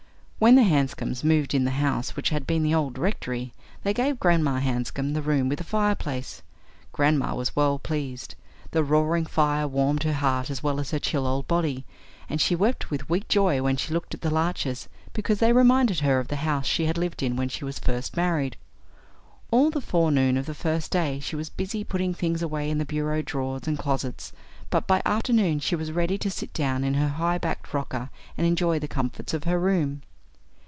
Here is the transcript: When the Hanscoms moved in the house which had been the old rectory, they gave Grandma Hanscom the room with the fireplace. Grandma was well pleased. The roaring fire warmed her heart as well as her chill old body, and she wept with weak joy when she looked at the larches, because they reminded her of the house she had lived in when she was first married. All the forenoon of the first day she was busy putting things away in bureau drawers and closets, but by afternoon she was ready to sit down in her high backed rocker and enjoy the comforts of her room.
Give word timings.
When 0.43 0.55
the 0.55 0.63
Hanscoms 0.63 1.23
moved 1.23 1.53
in 1.53 1.65
the 1.65 1.69
house 1.85 2.15
which 2.15 2.29
had 2.29 2.47
been 2.47 2.63
the 2.63 2.73
old 2.73 2.97
rectory, 2.97 3.53
they 3.83 3.93
gave 3.93 4.19
Grandma 4.19 4.57
Hanscom 4.57 5.13
the 5.13 5.21
room 5.21 5.47
with 5.49 5.59
the 5.59 5.63
fireplace. 5.63 6.41
Grandma 6.91 7.35
was 7.35 7.55
well 7.55 7.77
pleased. 7.77 8.33
The 8.71 8.83
roaring 8.83 9.27
fire 9.27 9.67
warmed 9.67 10.01
her 10.01 10.13
heart 10.13 10.49
as 10.49 10.63
well 10.63 10.79
as 10.79 10.89
her 10.89 10.97
chill 10.97 11.27
old 11.27 11.47
body, 11.47 11.85
and 12.27 12.41
she 12.41 12.55
wept 12.55 12.89
with 12.89 13.07
weak 13.07 13.27
joy 13.27 13.61
when 13.61 13.77
she 13.77 13.93
looked 13.93 14.15
at 14.15 14.21
the 14.21 14.31
larches, 14.31 14.89
because 15.13 15.37
they 15.37 15.53
reminded 15.53 15.99
her 15.99 16.17
of 16.19 16.27
the 16.29 16.37
house 16.37 16.65
she 16.65 16.87
had 16.87 16.97
lived 16.97 17.21
in 17.21 17.35
when 17.35 17.47
she 17.47 17.63
was 17.63 17.77
first 17.77 18.17
married. 18.17 18.57
All 19.51 19.69
the 19.69 19.79
forenoon 19.79 20.37
of 20.37 20.47
the 20.47 20.55
first 20.55 20.89
day 20.89 21.19
she 21.19 21.35
was 21.35 21.51
busy 21.51 21.83
putting 21.83 22.15
things 22.15 22.41
away 22.41 22.71
in 22.71 22.83
bureau 22.85 23.21
drawers 23.21 23.67
and 23.67 23.77
closets, 23.77 24.33
but 24.71 24.87
by 24.87 25.03
afternoon 25.05 25.59
she 25.59 25.75
was 25.75 25.91
ready 25.91 26.17
to 26.17 26.31
sit 26.31 26.51
down 26.51 26.83
in 26.83 26.95
her 26.95 27.09
high 27.09 27.37
backed 27.37 27.75
rocker 27.75 28.09
and 28.39 28.47
enjoy 28.47 28.79
the 28.79 28.87
comforts 28.87 29.35
of 29.35 29.43
her 29.43 29.59
room. 29.59 30.01